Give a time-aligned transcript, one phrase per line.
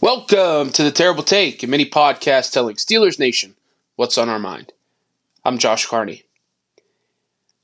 [0.00, 3.56] Welcome to the Terrible Take, a mini podcast telling Steelers Nation
[3.96, 4.72] what's on our mind.
[5.44, 6.22] I'm Josh Carney.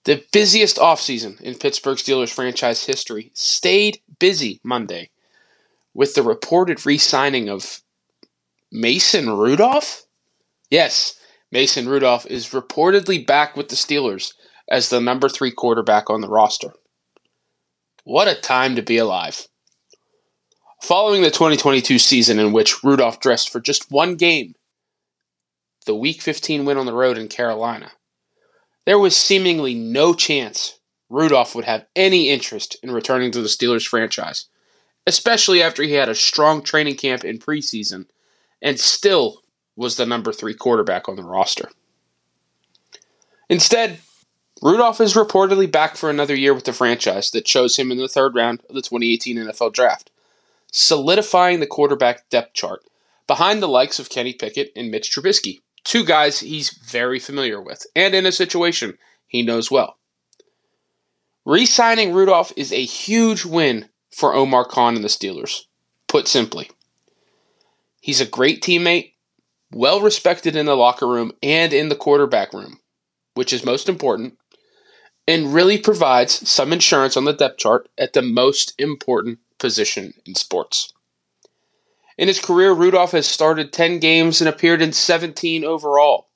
[0.02, 5.10] The busiest offseason in Pittsburgh Steelers franchise history stayed busy Monday
[5.94, 7.82] with the reported re signing of
[8.72, 10.02] Mason Rudolph?
[10.70, 11.14] Yes,
[11.52, 14.32] Mason Rudolph is reportedly back with the Steelers
[14.68, 16.72] as the number three quarterback on the roster.
[18.02, 19.46] What a time to be alive.
[20.84, 24.54] Following the 2022 season in which Rudolph dressed for just one game,
[25.86, 27.90] the Week 15 win on the road in Carolina,
[28.84, 33.88] there was seemingly no chance Rudolph would have any interest in returning to the Steelers
[33.88, 34.48] franchise,
[35.06, 38.04] especially after he had a strong training camp in preseason
[38.60, 39.40] and still
[39.76, 41.70] was the number three quarterback on the roster.
[43.48, 44.00] Instead,
[44.60, 48.06] Rudolph is reportedly back for another year with the franchise that chose him in the
[48.06, 50.10] third round of the 2018 NFL Draft
[50.76, 52.80] solidifying the quarterback depth chart
[53.28, 57.86] behind the likes of Kenny Pickett and Mitch Trubisky, two guys he's very familiar with
[57.94, 59.98] and in a situation he knows well.
[61.44, 65.62] Re signing Rudolph is a huge win for Omar Khan and the Steelers,
[66.08, 66.70] put simply.
[68.00, 69.12] He's a great teammate,
[69.72, 72.80] well respected in the locker room and in the quarterback room,
[73.34, 74.38] which is most important,
[75.28, 80.34] and really provides some insurance on the depth chart at the most important position in
[80.34, 80.92] sports.
[82.18, 86.28] In his career, Rudolph has started 10 games and appeared in 17 overall.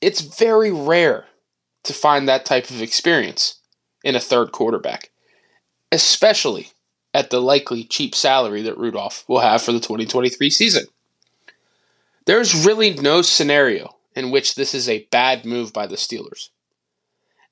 [0.00, 1.26] It's very rare
[1.84, 3.60] to find that type of experience
[4.02, 5.12] in a third quarterback,
[5.92, 6.72] especially
[7.14, 10.86] at the likely cheap salary that Rudolph will have for the 2023 season.
[12.26, 16.48] There's really no scenario in which this is a bad move by the Steelers.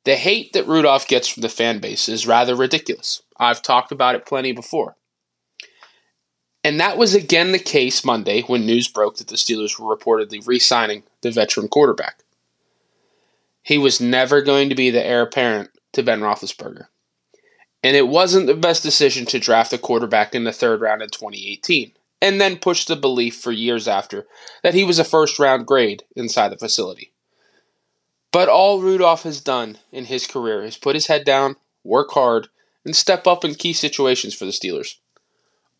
[0.02, 3.22] The hate that Rudolph gets from the fan base is rather ridiculous.
[3.42, 4.96] I've talked about it plenty before.
[6.64, 10.46] And that was again the case Monday when news broke that the Steelers were reportedly
[10.46, 12.22] re signing the veteran quarterback.
[13.62, 16.86] He was never going to be the heir apparent to Ben Roethlisberger.
[17.82, 21.10] And it wasn't the best decision to draft a quarterback in the third round in
[21.10, 24.26] 2018, and then push the belief for years after
[24.62, 27.12] that he was a first round grade inside the facility.
[28.30, 32.48] But all Rudolph has done in his career is put his head down, work hard,
[32.84, 34.96] and step up in key situations for the Steelers.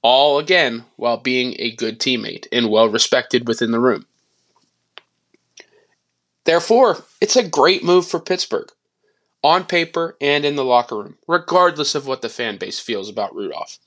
[0.03, 4.07] All again while being a good teammate and well respected within the room.
[6.45, 8.71] Therefore, it's a great move for Pittsburgh,
[9.45, 13.35] on paper and in the locker room, regardless of what the fan base feels about
[13.35, 13.79] Rudolph.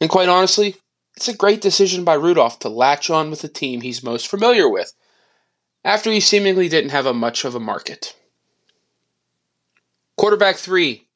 [0.00, 0.76] And quite honestly,
[1.16, 4.68] it's a great decision by Rudolph to latch on with the team he's most familiar
[4.68, 4.92] with
[5.84, 8.16] after he seemingly didn't have a much of a market.
[10.16, 11.06] Quarterback three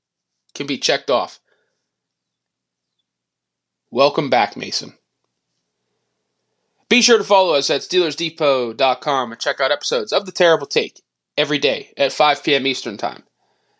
[0.56, 1.39] can be checked off.
[3.91, 4.94] Welcome back, Mason.
[6.89, 11.03] Be sure to follow us at SteelersDepot.com and check out episodes of The Terrible Take
[11.37, 12.67] every day at 5 p.m.
[12.67, 13.25] Eastern Time.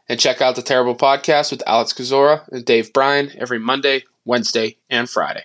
[0.09, 4.76] And check out The Terrible Podcast with Alex Kozora and Dave Bryan every Monday, Wednesday,
[4.88, 5.44] and Friday.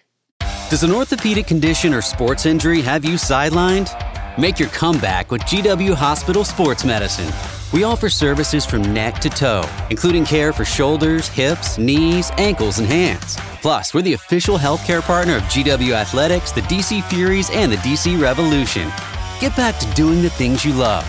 [0.69, 3.92] Does an orthopedic condition or sports injury have you sidelined?
[4.38, 7.61] Make your comeback with GW Hospital Sports Medicine.
[7.74, 12.88] We offer services from neck to toe, including care for shoulders, hips, knees, ankles, and
[12.88, 13.38] hands.
[13.62, 18.22] Plus, we're the official healthcare partner of GW Athletics, the DC Furies, and the DC
[18.22, 18.92] Revolution.
[19.40, 21.08] Get back to doing the things you love.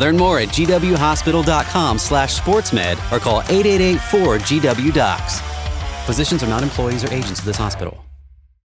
[0.00, 5.40] Learn more at gwhospital.com slash sportsmed or call 888-4GW-DOCS.
[6.06, 8.03] Physicians are not employees or agents of this hospital.